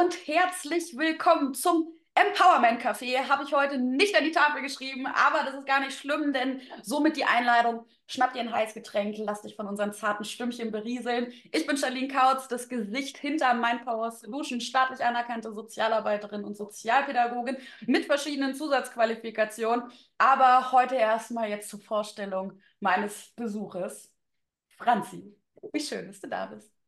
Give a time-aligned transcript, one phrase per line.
[0.00, 3.28] und herzlich willkommen zum Empowerment Café.
[3.28, 6.62] Habe ich heute nicht an die Tafel geschrieben, aber das ist gar nicht schlimm, denn
[6.82, 7.84] somit die Einladung.
[8.06, 11.34] Schnapp dir ein heißes Getränk, lass dich von unseren zarten Stimmchen berieseln.
[11.52, 18.06] Ich bin Charlene Kautz, das Gesicht hinter Mindpower Solution, staatlich anerkannte Sozialarbeiterin und Sozialpädagogin mit
[18.06, 19.84] verschiedenen Zusatzqualifikationen.
[20.16, 24.10] Aber heute erstmal jetzt zur Vorstellung meines Besuches.
[24.78, 25.36] Franzi,
[25.74, 26.79] wie schön, dass du da bist.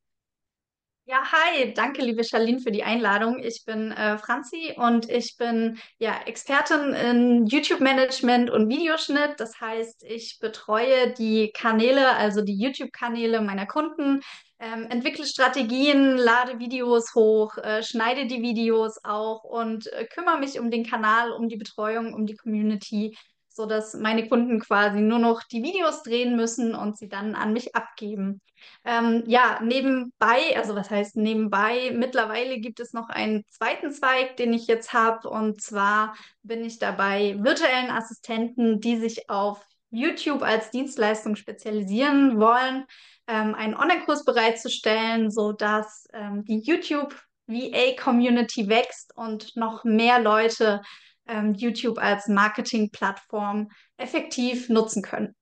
[1.04, 3.40] Ja, hi, danke, liebe Charlene, für die Einladung.
[3.42, 9.34] Ich bin äh, Franzi und ich bin ja Expertin in YouTube-Management und Videoschnitt.
[9.38, 14.20] Das heißt, ich betreue die Kanäle, also die YouTube-Kanäle meiner Kunden,
[14.60, 20.60] ähm, entwickle Strategien, lade Videos hoch, äh, schneide die Videos auch und äh, kümmere mich
[20.60, 23.16] um den Kanal, um die Betreuung, um die Community
[23.54, 27.52] so dass meine Kunden quasi nur noch die Videos drehen müssen und sie dann an
[27.52, 28.40] mich abgeben.
[28.84, 34.52] Ähm, ja, nebenbei, also was heißt nebenbei, mittlerweile gibt es noch einen zweiten Zweig, den
[34.52, 40.70] ich jetzt habe und zwar bin ich dabei virtuellen Assistenten, die sich auf YouTube als
[40.70, 42.86] Dienstleistung spezialisieren wollen,
[43.26, 47.14] ähm, einen Online-Kurs bereitzustellen, sodass ähm, die YouTube
[47.46, 50.82] VA-Community wächst und noch mehr Leute
[51.26, 55.34] ähm, YouTube als Marketingplattform effektiv nutzen können.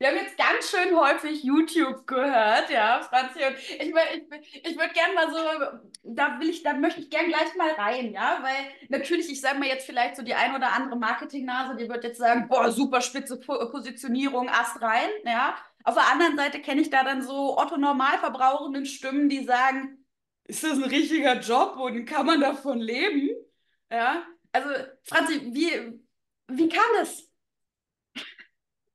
[0.00, 3.40] Wir haben jetzt ganz schön häufig YouTube gehört, ja, Franzi.
[3.44, 7.28] Und ich, ich, ich würde gerne mal so, da will ich, da möchte ich gerne
[7.28, 10.72] gleich mal rein, ja, weil natürlich, ich sage mal jetzt vielleicht so die ein oder
[10.72, 15.56] andere Marketingnase, die wird jetzt sagen, boah, super spitze Positionierung, Ast rein, ja.
[15.82, 20.04] Auf der anderen Seite kenne ich da dann so Otto Normalverbrauchenden Stimmen, die sagen,
[20.44, 23.30] ist das ein richtiger Job und kann man davon leben?
[23.90, 24.22] Ja,
[24.58, 26.00] also, Franzi, wie,
[26.48, 27.24] wie kam das?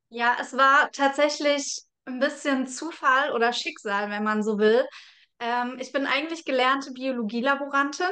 [0.08, 4.86] Ja, es war tatsächlich ein bisschen Zufall oder Schicksal, wenn man so will.
[5.40, 8.10] Ähm, ich bin eigentlich gelernte Biologielaborantin,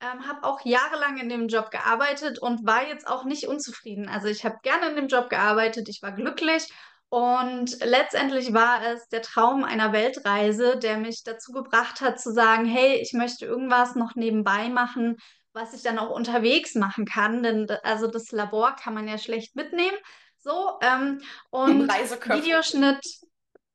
[0.00, 4.08] ähm, habe auch jahrelang in dem Job gearbeitet und war jetzt auch nicht unzufrieden.
[4.08, 6.68] Also ich habe gerne in dem Job gearbeitet, ich war glücklich
[7.08, 12.66] und letztendlich war es der Traum einer Weltreise, der mich dazu gebracht hat zu sagen,
[12.66, 15.16] hey, ich möchte irgendwas noch nebenbei machen,
[15.58, 19.56] was ich dann auch unterwegs machen kann, denn also das Labor kann man ja schlecht
[19.56, 19.96] mitnehmen.
[20.38, 21.20] So, ähm,
[21.50, 23.04] und Videoschnitt.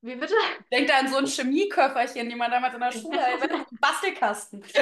[0.02, 0.34] Wie bitte?
[0.72, 3.66] Denkt an so ein Chemieköfferchen, die man damals in der Schule hatte.
[3.80, 4.64] Bastelkasten.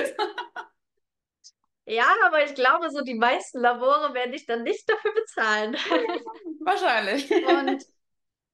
[1.86, 5.74] Ja, aber ich glaube, so die meisten Labore werde ich dann nicht dafür bezahlen.
[6.62, 7.30] Wahrscheinlich.
[7.30, 7.84] Und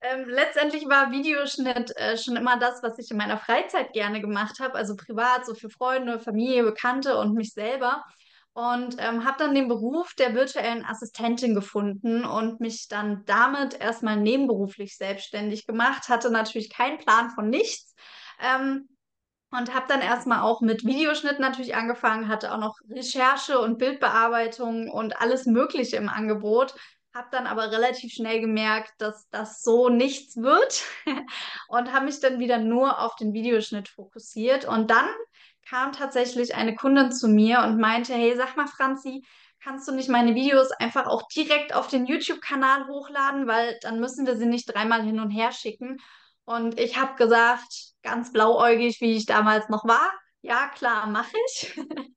[0.02, 4.60] ähm, letztendlich war Videoschnitt äh, schon immer das, was ich in meiner Freizeit gerne gemacht
[4.60, 8.04] habe, also privat, so für Freunde, Familie, Bekannte und mich selber
[8.58, 14.18] und ähm, habe dann den Beruf der virtuellen Assistentin gefunden und mich dann damit erstmal
[14.18, 16.10] nebenberuflich selbstständig gemacht.
[16.10, 17.94] Hatte natürlich keinen Plan von nichts.
[18.42, 18.90] Ähm,
[19.52, 24.90] und habe dann erstmal auch mit Videoschnitt natürlich angefangen, hatte auch noch Recherche und Bildbearbeitung
[24.90, 26.74] und alles Mögliche im Angebot.
[27.14, 30.84] Habe dann aber relativ schnell gemerkt, dass das so nichts wird
[31.68, 34.66] und habe mich dann wieder nur auf den Videoschnitt fokussiert.
[34.66, 35.08] Und dann
[35.70, 39.24] kam tatsächlich eine Kundin zu mir und meinte, hey, sag mal, Franzi,
[39.62, 44.26] kannst du nicht meine Videos einfach auch direkt auf den YouTube-Kanal hochladen, weil dann müssen
[44.26, 45.98] wir sie nicht dreimal hin und her schicken.
[46.46, 50.12] Und ich habe gesagt, ganz blauäugig, wie ich damals noch war,
[50.42, 51.78] ja, klar, mache ich.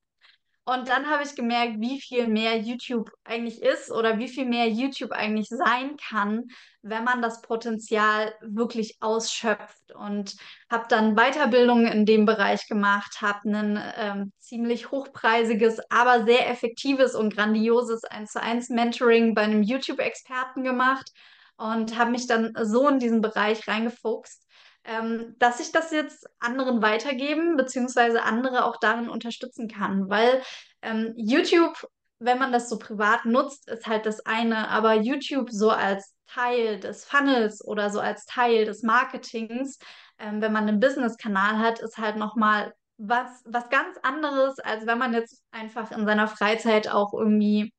[0.71, 4.69] Und dann habe ich gemerkt, wie viel mehr YouTube eigentlich ist oder wie viel mehr
[4.69, 6.45] YouTube eigentlich sein kann,
[6.81, 9.93] wenn man das Potenzial wirklich ausschöpft.
[9.93, 10.37] Und
[10.71, 17.15] habe dann Weiterbildungen in dem Bereich gemacht, habe ein ähm, ziemlich hochpreisiges, aber sehr effektives
[17.15, 21.11] und grandioses 1 zu 1 Mentoring bei einem YouTube-Experten gemacht
[21.57, 24.47] und habe mich dann so in diesen Bereich reingefuchst
[24.83, 30.09] ähm, dass ich das jetzt anderen weitergeben, beziehungsweise andere auch darin unterstützen kann.
[30.09, 30.41] Weil
[30.81, 31.87] ähm, YouTube,
[32.19, 36.79] wenn man das so privat nutzt, ist halt das eine, aber YouTube so als Teil
[36.79, 39.77] des Funnels oder so als Teil des Marketings,
[40.17, 44.97] ähm, wenn man einen Business-Kanal hat, ist halt nochmal was, was ganz anderes, als wenn
[44.97, 47.73] man jetzt einfach in seiner Freizeit auch irgendwie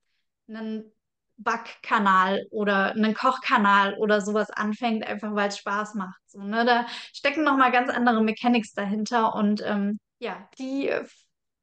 [0.48, 0.92] einen
[1.42, 6.20] Backkanal oder einen Kochkanal oder sowas anfängt, einfach weil es Spaß macht.
[6.26, 6.64] So, ne?
[6.64, 10.90] Da stecken nochmal ganz andere Mechanics dahinter und ähm, ja, die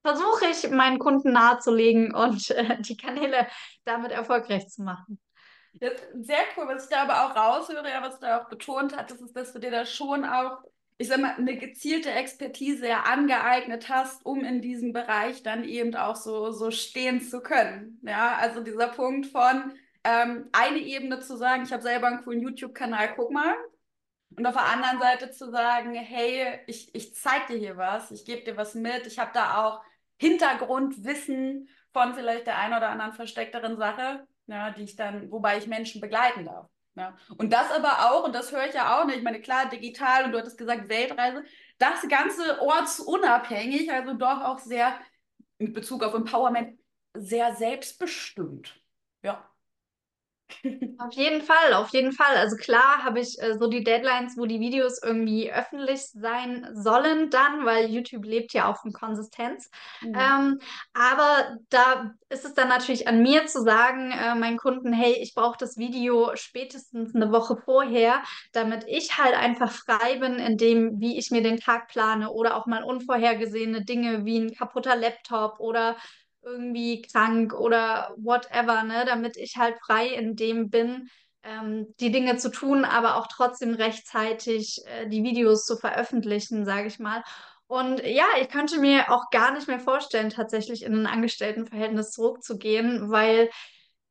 [0.02, 3.48] versuche ich meinen Kunden nahezulegen und äh, die Kanäle
[3.86, 5.20] damit erfolgreich zu machen.
[5.80, 9.22] Sehr cool, was ich da aber auch raushöre, ja, was du da auch betont hattest,
[9.22, 10.58] ist, dass du dir da schon auch
[11.01, 15.96] ich sag mal, eine gezielte Expertise ja angeeignet hast, um in diesem Bereich dann eben
[15.96, 18.00] auch so, so stehen zu können.
[18.04, 19.72] Ja, also dieser Punkt von
[20.04, 23.56] ähm, eine Ebene zu sagen, ich habe selber einen coolen YouTube-Kanal, guck mal.
[24.36, 28.25] Und auf der anderen Seite zu sagen, hey, ich, ich zeig dir hier was, ich
[28.25, 29.81] gebe dir was mit, ich habe da auch
[30.18, 35.68] Hintergrundwissen von vielleicht der einen oder anderen versteckteren Sache, ja, die ich dann, wobei ich
[35.68, 36.68] Menschen begleiten darf.
[37.00, 37.18] Ja.
[37.38, 40.25] Und das aber auch, und das höre ich ja auch nicht, ich meine, klar, digital
[40.25, 41.44] und du hattest gesagt Weltreise,
[41.78, 45.00] das Ganze ortsunabhängig, also doch auch sehr
[45.57, 46.78] mit Bezug auf Empowerment,
[47.13, 48.80] sehr selbstbestimmt.
[49.24, 49.50] Ja.
[50.98, 52.36] Auf jeden Fall, auf jeden Fall.
[52.36, 57.30] Also klar habe ich äh, so die Deadlines, wo die Videos irgendwie öffentlich sein sollen
[57.30, 59.70] dann, weil YouTube lebt ja auch von Konsistenz.
[60.02, 60.14] Mhm.
[60.16, 60.60] Ähm,
[60.94, 65.34] aber da ist es dann natürlich an mir zu sagen, äh, meinen Kunden, hey, ich
[65.34, 68.22] brauche das Video spätestens eine Woche vorher,
[68.52, 72.56] damit ich halt einfach frei bin in dem, wie ich mir den Tag plane oder
[72.56, 75.96] auch mal unvorhergesehene Dinge wie ein kaputter Laptop oder
[76.44, 81.10] irgendwie krank oder whatever, ne, damit ich halt frei in dem bin,
[81.44, 86.88] ähm, die Dinge zu tun, aber auch trotzdem rechtzeitig äh, die Videos zu veröffentlichen, sage
[86.88, 87.24] ich mal.
[87.68, 93.12] Und ja, ich könnte mir auch gar nicht mehr vorstellen, tatsächlich in ein Angestelltenverhältnis zurückzugehen,
[93.12, 93.50] weil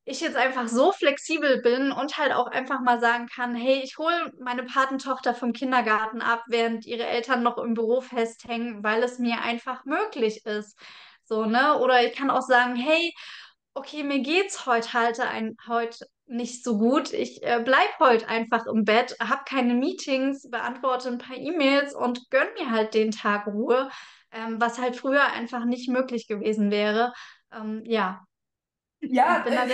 [0.05, 3.99] ich jetzt einfach so flexibel bin und halt auch einfach mal sagen kann, hey, ich
[3.99, 9.19] hole meine Patentochter vom Kindergarten ab, während ihre Eltern noch im Büro festhängen, weil es
[9.19, 10.79] mir einfach möglich ist.
[11.29, 11.79] So, ne?
[11.79, 13.15] Oder ich kann auch sagen, hey,
[13.75, 17.13] okay, mir geht's heute halt ein, heute nicht so gut.
[17.13, 22.31] Ich äh, bleib heute einfach im Bett, habe keine Meetings, beantworte ein paar E-Mails und
[22.31, 23.91] gönn mir halt den Tag Ruhe,
[24.33, 27.13] ähm, was halt früher einfach nicht möglich gewesen wäre.
[27.53, 28.25] Ähm, ja.
[29.01, 29.67] Ja, bin da.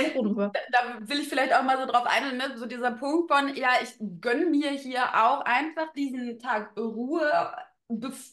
[0.71, 2.59] Da, will ich vielleicht auch mal so drauf eingehen, ne?
[2.59, 7.33] so dieser Punkt von, ja, ich gönne mir hier auch einfach diesen Tag Ruhe,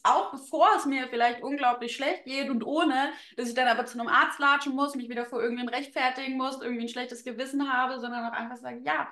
[0.02, 3.98] auch bevor es mir vielleicht unglaublich schlecht geht und ohne, dass ich dann aber zu
[3.98, 8.00] einem Arzt latschen muss, mich wieder vor irgendwen rechtfertigen muss, irgendwie ein schlechtes Gewissen habe,
[8.00, 9.08] sondern auch einfach sagen, ja,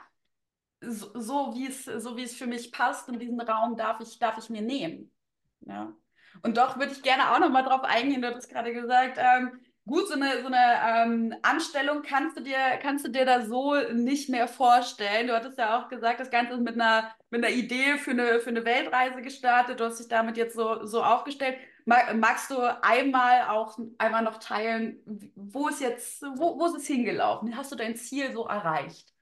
[0.81, 4.39] so, so wie es so es für mich passt und diesen Raum darf ich darf
[4.39, 5.13] ich mir nehmen.
[5.61, 5.93] Ja.
[6.43, 9.61] Und doch würde ich gerne auch noch mal drauf eingehen, du hast gerade gesagt, ähm,
[9.87, 13.75] Gut, so eine, so eine ähm, Anstellung kannst du, dir, kannst du dir da so
[13.93, 15.27] nicht mehr vorstellen.
[15.27, 18.41] Du hattest ja auch gesagt, das Ganze ist mit einer, mit einer Idee für eine,
[18.41, 19.81] für eine Weltreise gestartet.
[19.81, 21.59] Du hast dich damit jetzt so, so aufgestellt.
[21.87, 25.01] Magst du einmal auch einmal noch teilen,
[25.35, 27.57] wo ist jetzt, wo, wo ist es hingelaufen?
[27.57, 29.13] Hast du dein Ziel so erreicht?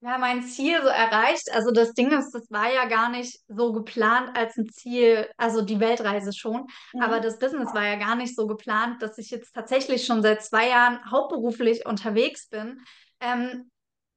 [0.00, 1.50] Ja, mein Ziel so erreicht.
[1.52, 5.62] Also das Ding ist, das war ja gar nicht so geplant als ein Ziel, also
[5.62, 7.02] die Weltreise schon, mhm.
[7.02, 10.42] aber das Business war ja gar nicht so geplant, dass ich jetzt tatsächlich schon seit
[10.42, 12.82] zwei Jahren hauptberuflich unterwegs bin.
[13.20, 13.70] Ähm,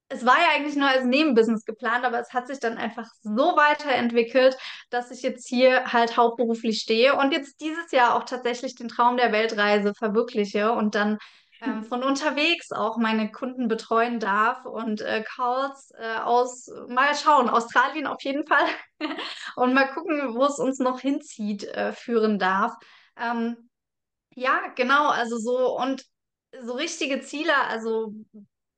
[0.09, 3.55] es war ja eigentlich nur als Nebenbusiness geplant, aber es hat sich dann einfach so
[3.55, 4.57] weiterentwickelt,
[4.89, 9.17] dass ich jetzt hier halt hauptberuflich stehe und jetzt dieses Jahr auch tatsächlich den Traum
[9.17, 11.19] der Weltreise verwirkliche und dann
[11.61, 17.49] ähm, von unterwegs auch meine Kunden betreuen darf und äh, Calls äh, aus, mal schauen,
[17.49, 18.65] Australien auf jeden Fall
[19.55, 22.73] und mal gucken, wo es uns noch hinzieht, äh, führen darf.
[23.17, 23.69] Ähm,
[24.35, 26.05] ja, genau, also so und
[26.61, 28.13] so richtige Ziele, also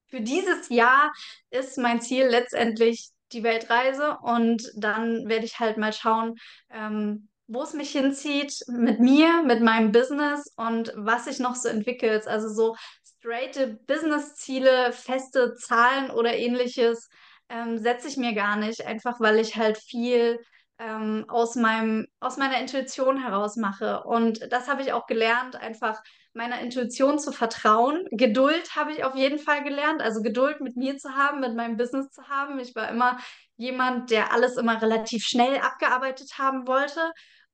[0.07, 1.11] für dieses Jahr
[1.49, 6.35] ist mein Ziel letztendlich die Weltreise und dann werde ich halt mal schauen,
[6.69, 11.67] ähm, wo es mich hinzieht mit mir, mit meinem Business und was sich noch so
[11.67, 12.25] entwickelt.
[12.25, 17.09] Also so straighte Business-Ziele, feste Zahlen oder ähnliches
[17.49, 20.39] ähm, setze ich mir gar nicht, einfach weil ich halt viel
[20.79, 24.03] ähm, aus meinem, aus meiner Intuition heraus mache.
[24.03, 26.01] Und das habe ich auch gelernt, einfach
[26.33, 28.05] meiner Intuition zu vertrauen.
[28.11, 31.75] Geduld habe ich auf jeden Fall gelernt, also Geduld mit mir zu haben, mit meinem
[31.75, 32.59] Business zu haben.
[32.59, 33.17] Ich war immer
[33.57, 37.11] jemand, der alles immer relativ schnell abgearbeitet haben wollte.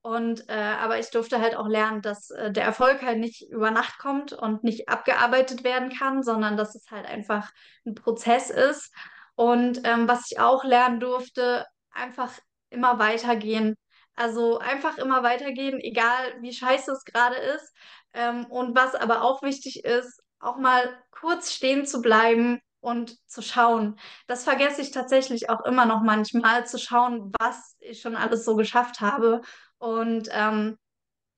[0.08, 3.72] Und äh, aber ich durfte halt auch lernen, dass äh, der Erfolg halt nicht über
[3.72, 7.52] Nacht kommt und nicht abgearbeitet werden kann, sondern dass es halt einfach
[7.86, 8.94] ein Prozess ist.
[9.36, 12.32] Und ähm, was ich auch lernen durfte, einfach
[12.70, 13.76] immer weitergehen.
[14.16, 17.74] Also einfach immer weitergehen, egal wie scheiße es gerade ist.
[18.14, 23.42] Ähm, und was aber auch wichtig ist, auch mal kurz stehen zu bleiben und zu
[23.42, 24.00] schauen.
[24.28, 28.56] Das vergesse ich tatsächlich auch immer noch manchmal, zu schauen, was ich schon alles so
[28.56, 29.42] geschafft habe.
[29.80, 30.78] Und ähm,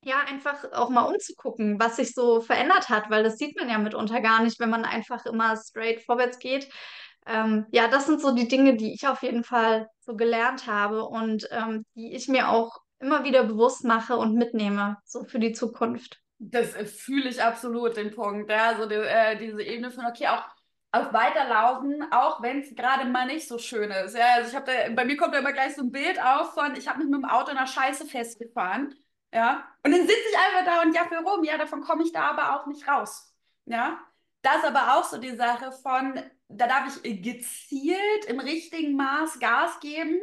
[0.03, 3.77] ja, einfach auch mal umzugucken, was sich so verändert hat, weil das sieht man ja
[3.77, 6.69] mitunter gar nicht, wenn man einfach immer straight vorwärts geht.
[7.25, 11.05] Ähm, ja, das sind so die Dinge, die ich auf jeden Fall so gelernt habe
[11.05, 15.51] und ähm, die ich mir auch immer wieder bewusst mache und mitnehme, so für die
[15.51, 16.19] Zukunft.
[16.39, 18.49] Das äh, fühle ich absolut, den Punkt.
[18.49, 20.45] Ja, also die, äh, diese Ebene von, okay, auch
[20.91, 24.15] auf Weiterlaufen, auch wenn es gerade mal nicht so schön ist.
[24.15, 26.75] Ja, also ich habe bei mir kommt da immer gleich so ein Bild auf von,
[26.75, 28.95] ich habe mich mit dem Auto in der Scheiße festgefahren.
[29.33, 31.43] Ja, und dann sitze ich einfach da und jaffe rum.
[31.43, 33.33] Ja, davon komme ich da aber auch nicht raus.
[33.65, 33.99] Ja,
[34.41, 39.39] das ist aber auch so die Sache von, da darf ich gezielt im richtigen Maß
[39.39, 40.19] Gas geben,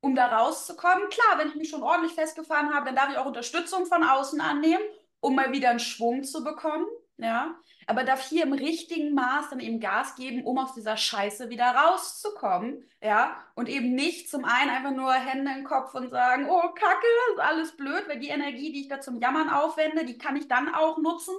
[0.00, 1.08] um da rauszukommen.
[1.10, 4.40] Klar, wenn ich mich schon ordentlich festgefahren habe, dann darf ich auch Unterstützung von außen
[4.40, 4.82] annehmen
[5.20, 6.86] um mal wieder einen Schwung zu bekommen,
[7.22, 7.54] ja,
[7.86, 11.66] aber darf hier im richtigen Maß dann eben Gas geben, um aus dieser Scheiße wieder
[11.66, 16.68] rauszukommen, ja, und eben nicht zum einen einfach nur Hände im Kopf und sagen, oh,
[16.74, 20.36] Kacke, ist alles blöd, weil die Energie, die ich da zum Jammern aufwende, die kann
[20.36, 21.34] ich dann auch nutzen,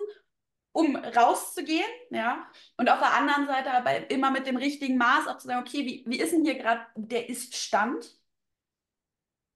[0.74, 2.48] um rauszugehen, ja,
[2.78, 5.86] und auf der anderen Seite aber immer mit dem richtigen Maß auch zu sagen, okay,
[5.86, 8.18] wie, wie ist denn hier gerade der Ist-Stand?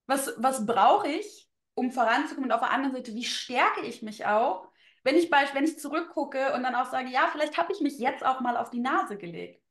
[0.08, 2.50] Was, was brauche ich, um voranzukommen?
[2.50, 4.67] Und auf der anderen Seite, wie stärke ich mich auch,
[5.05, 8.25] wenn ich, wenn ich zurückgucke und dann auch sage, ja, vielleicht habe ich mich jetzt
[8.25, 9.62] auch mal auf die Nase gelegt.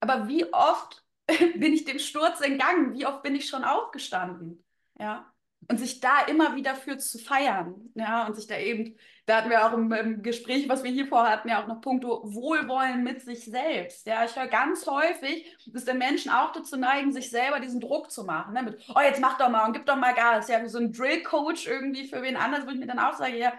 [0.00, 2.92] Aber wie oft bin ich dem Sturz entgangen?
[2.92, 4.64] Wie oft bin ich schon aufgestanden?
[4.98, 5.32] Ja.
[5.70, 9.48] Und sich da immer wieder für zu feiern, ja, und sich da eben, da hatten
[9.48, 13.22] wir auch im, im Gespräch, was wir hier vorhatten, ja auch noch Punkto Wohlwollen mit
[13.22, 14.06] sich selbst.
[14.06, 18.10] Ja, ich höre ganz häufig, dass der Menschen auch dazu neigen, sich selber diesen Druck
[18.10, 18.52] zu machen.
[18.52, 18.62] Ne?
[18.62, 20.48] Mit, oh, jetzt mach doch mal und gib doch mal Gas.
[20.48, 23.38] Ja, wie so ein Drill-Coach irgendwie für wen anders, wo ich mir dann auch sage,
[23.38, 23.54] ja,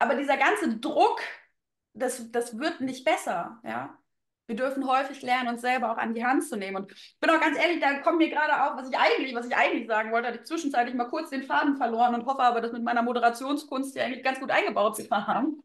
[0.00, 1.20] aber dieser ganze Druck,
[1.92, 3.96] das, das wird nicht besser, ja.
[4.46, 6.78] Wir dürfen häufig lernen, uns selber auch an die Hand zu nehmen.
[6.78, 9.46] Und ich bin auch ganz ehrlich, da kommt mir gerade auf, was ich eigentlich, was
[9.46, 12.60] ich eigentlich sagen wollte, hatte ich zwischenzeitlich mal kurz den Faden verloren und hoffe aber,
[12.60, 15.62] das mit meiner Moderationskunst ja eigentlich ganz gut eingebaut zu haben.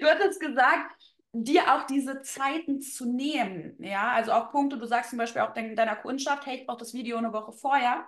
[0.00, 0.92] Du hattest gesagt,
[1.32, 3.74] dir auch diese Zeiten zu nehmen.
[3.78, 6.92] Ja, also auch Punkte, du sagst zum Beispiel auch deiner Kundschaft, hey, ich brauche das
[6.92, 8.04] Video eine Woche vorher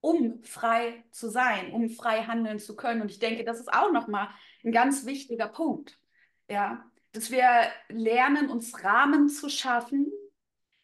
[0.00, 3.02] um frei zu sein, um frei handeln zu können.
[3.02, 4.28] Und ich denke, das ist auch nochmal
[4.64, 5.98] ein ganz wichtiger Punkt.
[6.48, 7.48] Ja, dass wir
[7.88, 10.12] lernen, uns Rahmen zu schaffen,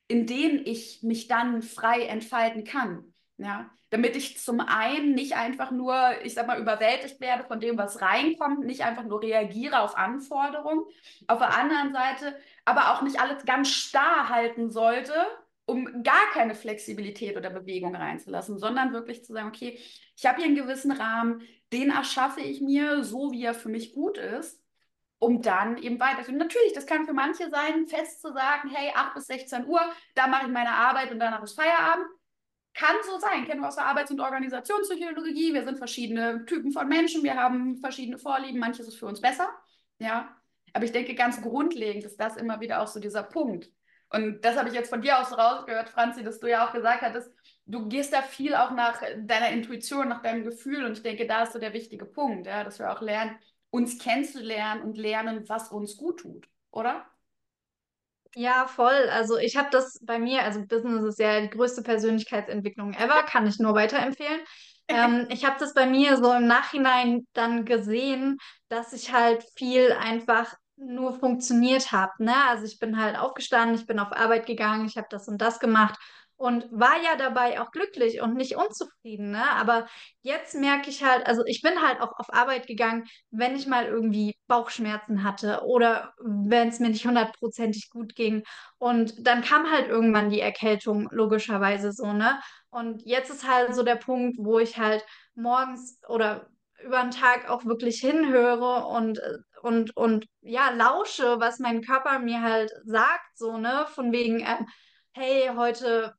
[0.08, 3.12] in denen ich mich dann frei entfalten kann.
[3.38, 7.76] Ja, damit ich zum einen nicht einfach nur, ich sag mal, überwältigt werde von dem,
[7.76, 10.84] was reinkommt, nicht einfach nur reagiere auf Anforderungen.
[11.26, 15.12] Auf der anderen Seite aber auch nicht alles ganz starr halten sollte,
[15.66, 19.78] um gar keine Flexibilität oder Bewegung reinzulassen, sondern wirklich zu sagen, okay,
[20.16, 21.42] ich habe hier einen gewissen Rahmen,
[21.72, 24.60] den erschaffe ich mir so, wie er für mich gut ist,
[25.18, 26.30] um dann eben weiter.
[26.32, 29.80] natürlich, das kann für manche sein, fest zu sagen, hey, 8 bis 16 Uhr,
[30.14, 32.06] da mache ich meine Arbeit und danach ist Feierabend.
[32.74, 35.52] Kann so sein, kennen wir aus der Arbeits- und Organisationspsychologie.
[35.52, 39.48] Wir sind verschiedene Typen von Menschen, wir haben verschiedene Vorlieben, manches ist für uns besser.
[39.98, 40.36] Ja,
[40.72, 43.70] aber ich denke, ganz grundlegend ist das immer wieder auch so dieser Punkt.
[44.12, 47.00] Und das habe ich jetzt von dir aus rausgehört, Franzi, dass du ja auch gesagt
[47.00, 47.32] hattest,
[47.64, 50.84] du gehst da viel auch nach deiner Intuition, nach deinem Gefühl.
[50.84, 53.38] Und ich denke, da ist so der wichtige Punkt, ja, dass wir auch lernen,
[53.70, 57.06] uns kennenzulernen und lernen, was uns gut tut, oder?
[58.34, 59.08] Ja, voll.
[59.10, 63.46] Also ich habe das bei mir, also Business ist ja die größte Persönlichkeitsentwicklung ever, kann
[63.46, 64.40] ich nur weiterempfehlen.
[64.88, 68.38] ähm, ich habe das bei mir so im Nachhinein dann gesehen,
[68.68, 72.12] dass ich halt viel einfach nur funktioniert habe.
[72.18, 72.34] Ne?
[72.48, 75.60] Also ich bin halt aufgestanden, ich bin auf Arbeit gegangen, ich habe das und das
[75.60, 75.98] gemacht
[76.42, 79.30] und war ja dabei auch glücklich und nicht unzufrieden.
[79.30, 79.48] Ne?
[79.52, 79.86] Aber
[80.22, 83.86] jetzt merke ich halt, also ich bin halt auch auf Arbeit gegangen, wenn ich mal
[83.86, 88.42] irgendwie Bauchschmerzen hatte oder wenn es mir nicht hundertprozentig gut ging.
[88.78, 92.40] Und dann kam halt irgendwann die Erkältung, logischerweise so, ne?
[92.70, 95.04] Und jetzt ist halt so der Punkt, wo ich halt
[95.36, 96.48] morgens oder
[96.84, 99.20] über den Tag auch wirklich hinhöre und,
[99.62, 104.66] und, und ja, lausche, was mein Körper mir halt sagt, so, ne, von wegen, ähm,
[105.12, 106.14] hey, heute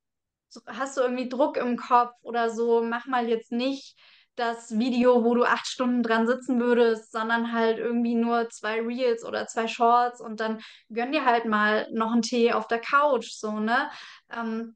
[0.67, 3.97] hast du irgendwie Druck im Kopf oder so, mach mal jetzt nicht
[4.35, 9.23] das Video, wo du acht Stunden dran sitzen würdest, sondern halt irgendwie nur zwei Reels
[9.23, 13.31] oder zwei Shorts und dann gönn dir halt mal noch einen Tee auf der Couch,
[13.31, 13.89] so, ne?
[14.31, 14.75] Ähm,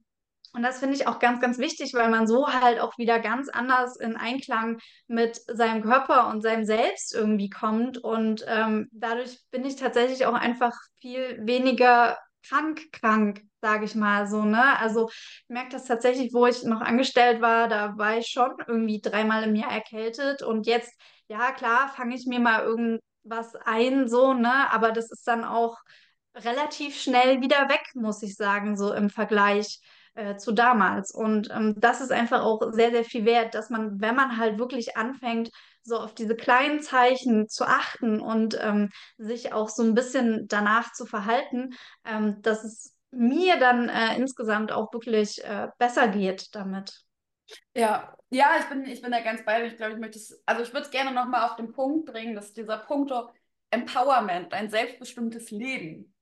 [0.58, 3.48] und das finde ich auch ganz, ganz wichtig, weil man so halt auch wieder ganz
[3.48, 8.00] anders in Einklang mit seinem Körper und seinem Selbst irgendwie kommt.
[8.00, 12.18] Und ähm, dadurch bin ich tatsächlich auch einfach viel weniger
[12.50, 14.80] krank, krank, sage ich mal so, ne?
[14.80, 19.00] Also ich merke das tatsächlich, wo ich noch angestellt war, da war ich schon irgendwie
[19.00, 20.42] dreimal im Jahr erkältet.
[20.42, 20.92] Und jetzt,
[21.28, 24.72] ja klar, fange ich mir mal irgendwas ein, so, ne?
[24.72, 25.78] Aber das ist dann auch
[26.36, 29.82] relativ schnell wieder weg, muss ich sagen, so im Vergleich
[30.18, 31.12] äh, zu damals.
[31.14, 34.58] Und ähm, das ist einfach auch sehr, sehr viel wert, dass man, wenn man halt
[34.58, 35.50] wirklich anfängt,
[35.84, 40.92] so auf diese kleinen Zeichen zu achten und ähm, sich auch so ein bisschen danach
[40.94, 41.70] zu verhalten,
[42.04, 47.04] ähm, dass es mir dann äh, insgesamt auch wirklich äh, besser geht damit.
[47.74, 49.66] Ja, ja, ich bin, ich bin da ganz bei.
[49.66, 52.36] Ich glaube, ich möchte es, also ich würde es gerne nochmal auf den Punkt bringen,
[52.36, 53.14] dass dieser Punkt
[53.70, 56.14] Empowerment, ein selbstbestimmtes Leben,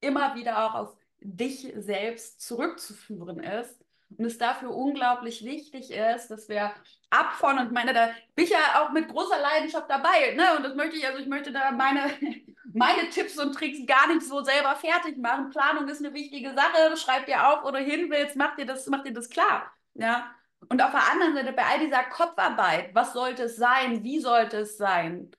[0.00, 3.80] immer wieder auch auf dich selbst zurückzuführen ist.
[4.16, 6.72] Und es dafür unglaublich wichtig ist, dass wir
[7.10, 10.56] ab von, und meine, da bin ich ja auch mit großer Leidenschaft dabei, ne?
[10.56, 12.12] Und das möchte ich, also ich möchte da meine,
[12.72, 15.50] meine Tipps und Tricks gar nicht so selber fertig machen.
[15.50, 18.86] Planung ist eine wichtige Sache, schreib dir auf, wo du hin willst, mach dir das,
[18.86, 19.72] mach dir das klar.
[19.94, 20.30] Ja.
[20.68, 24.58] Und auf der anderen Seite, bei all dieser Kopfarbeit, was sollte es sein, wie sollte
[24.58, 25.30] es sein,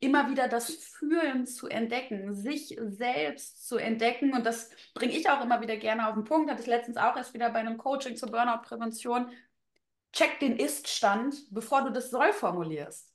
[0.00, 4.34] immer wieder das Fühlen zu entdecken, sich selbst zu entdecken.
[4.34, 6.50] Und das bringe ich auch immer wieder gerne auf den Punkt.
[6.50, 9.30] Hatte ich letztens auch erst wieder bei einem Coaching zur Burnout-Prävention.
[10.12, 13.12] Check den Ist-Stand, bevor du das Soll formulierst.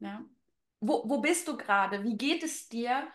[0.00, 0.24] Ja?
[0.80, 2.04] Wo, wo bist du gerade?
[2.04, 3.06] Wie geht es dir?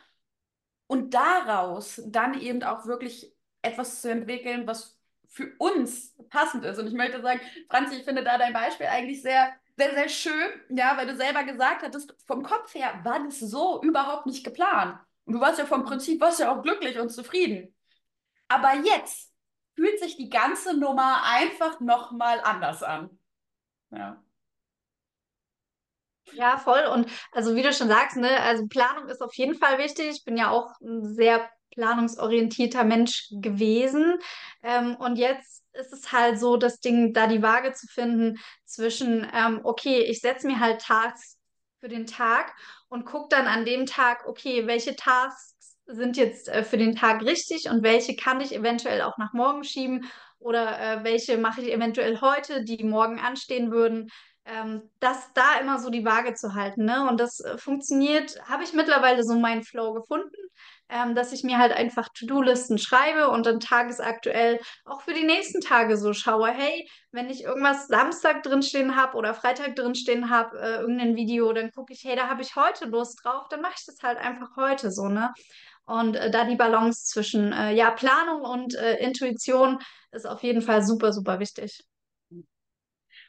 [0.88, 6.78] Und daraus dann eben auch wirklich etwas zu entwickeln, was für uns passend ist.
[6.78, 7.40] Und ich möchte sagen,
[7.70, 11.44] Franzi, ich finde da dein Beispiel eigentlich sehr sehr, sehr schön, ja, weil du selber
[11.44, 15.00] gesagt hattest, vom Kopf her war das so überhaupt nicht geplant.
[15.26, 17.74] Und du warst ja vom Prinzip, warst ja auch glücklich und zufrieden.
[18.48, 19.32] Aber jetzt
[19.76, 23.10] fühlt sich die ganze Nummer einfach nochmal anders an.
[23.92, 24.22] Ja.
[26.34, 26.86] Ja, voll.
[26.86, 30.10] Und also wie du schon sagst, ne, also Planung ist auf jeden Fall wichtig.
[30.12, 34.20] Ich bin ja auch ein sehr planungsorientierter Mensch gewesen.
[34.64, 39.28] Ähm, und jetzt ist es halt so, das Ding, da die Waage zu finden zwischen,
[39.34, 41.38] ähm, okay, ich setze mir halt Tasks
[41.80, 42.54] für den Tag
[42.90, 47.24] und gucke dann an dem Tag, okay, welche Tasks sind jetzt äh, für den Tag
[47.24, 50.10] richtig und welche kann ich eventuell auch nach morgen schieben
[50.40, 54.10] oder äh, welche mache ich eventuell heute, die morgen anstehen würden.
[54.46, 56.86] Ähm, das da immer so die Waage zu halten.
[56.86, 57.08] Ne?
[57.08, 60.36] Und das äh, funktioniert, habe ich mittlerweile so meinen Flow gefunden
[60.92, 65.62] ähm, dass ich mir halt einfach To-Do-Listen schreibe und dann tagesaktuell auch für die nächsten
[65.62, 70.82] Tage so schaue, hey, wenn ich irgendwas Samstag drinstehen habe oder Freitag drinstehen habe, äh,
[70.82, 73.86] irgendein Video, dann gucke ich, hey, da habe ich heute Lust drauf, dann mache ich
[73.86, 75.34] das halt einfach heute so, ne?
[75.86, 79.80] Und äh, da die Balance zwischen äh, ja, Planung und äh, Intuition
[80.12, 81.86] ist auf jeden Fall super, super wichtig.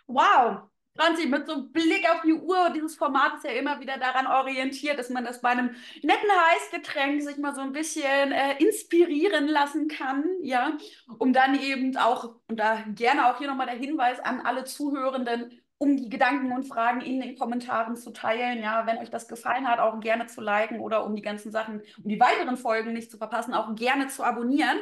[0.06, 3.96] Wow, Franzi, mit so einem Blick auf die Uhr, dieses Format ist ja immer wieder
[3.96, 8.58] daran orientiert, dass man das bei einem netten Heißgetränk sich mal so ein bisschen äh,
[8.58, 10.76] inspirieren lassen kann, ja,
[11.18, 15.62] um dann eben auch, und da gerne auch hier nochmal der Hinweis an alle Zuhörenden,
[15.78, 19.66] um die Gedanken und Fragen in den Kommentaren zu teilen, ja, wenn euch das gefallen
[19.66, 23.10] hat, auch gerne zu liken oder um die ganzen Sachen, um die weiteren Folgen nicht
[23.10, 24.78] zu verpassen, auch gerne zu abonnieren.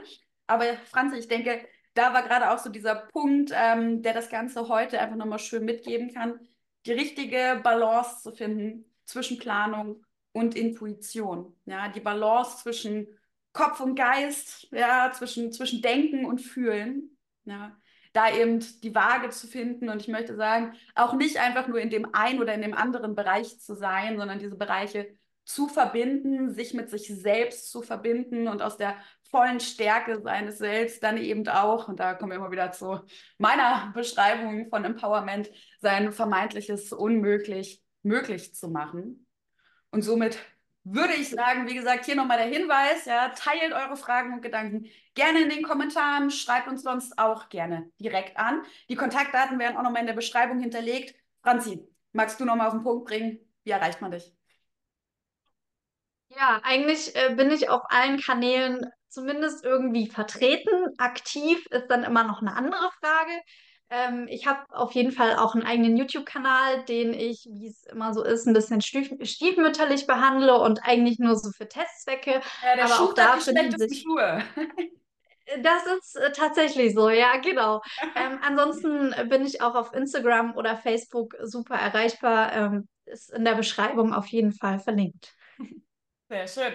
[0.49, 4.68] Aber Franzi, ich denke, da war gerade auch so dieser Punkt, ähm, der das Ganze
[4.68, 6.40] heute einfach nochmal schön mitgeben kann,
[6.87, 11.57] die richtige Balance zu finden zwischen Planung und Intuition.
[11.66, 13.09] Ja, die Balance zwischen
[13.53, 17.16] Kopf und Geist, ja, zwischen, zwischen Denken und Fühlen.
[17.44, 17.76] Ja,
[18.12, 19.88] da eben die Waage zu finden.
[19.88, 23.14] Und ich möchte sagen, auch nicht einfach nur in dem einen oder in dem anderen
[23.14, 25.09] Bereich zu sein, sondern diese Bereiche
[25.44, 28.96] zu verbinden, sich mit sich selbst zu verbinden und aus der
[29.31, 33.01] vollen Stärke seines Selbst dann eben auch, und da kommen wir immer wieder zu
[33.38, 39.27] meiner Beschreibung von Empowerment, sein vermeintliches Unmöglich möglich zu machen.
[39.90, 40.38] Und somit
[40.85, 44.87] würde ich sagen, wie gesagt, hier nochmal der Hinweis, ja, teilt eure Fragen und Gedanken
[45.14, 48.62] gerne in den Kommentaren, schreibt uns sonst auch gerne direkt an.
[48.88, 51.14] Die Kontaktdaten werden auch nochmal in der Beschreibung hinterlegt.
[51.43, 53.38] Franzi, magst du nochmal auf den Punkt bringen?
[53.64, 54.35] Wie erreicht man dich?
[56.31, 60.70] Ja, eigentlich äh, bin ich auf allen Kanälen zumindest irgendwie vertreten.
[60.99, 63.33] Aktiv ist dann immer noch eine andere Frage.
[63.90, 68.14] Ähm, ich habe auf jeden Fall auch einen eigenen YouTube-Kanal, den ich, wie es immer
[68.14, 72.40] so ist, ein bisschen stief stiefmütterlich behandle und eigentlich nur so für Testzwecke.
[72.62, 74.03] Ja, der Aber Schuh auch da finden sich.
[74.03, 74.44] Schuhe.
[75.62, 77.83] Das ist äh, tatsächlich so, ja, genau.
[78.14, 82.53] Ähm, ansonsten bin ich auch auf Instagram oder Facebook super erreichbar.
[82.53, 85.35] Ähm, ist in der Beschreibung auf jeden Fall verlinkt.
[86.29, 86.73] Sehr schön.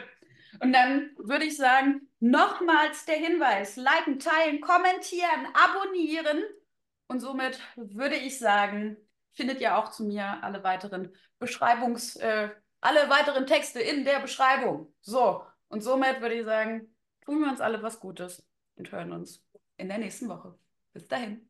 [0.60, 6.44] Und dann würde ich sagen, nochmals der Hinweis, liken, teilen, kommentieren, abonnieren.
[7.08, 8.98] Und somit würde ich sagen,
[9.34, 12.50] findet ihr auch zu mir alle weiteren Beschreibungs, äh,
[12.82, 14.94] alle weiteren Texte in der Beschreibung.
[15.02, 19.44] So, und somit würde ich sagen, tun wir uns alle was Gutes und hören uns
[19.78, 20.58] in der nächsten Woche.
[20.94, 21.50] Bis dahin.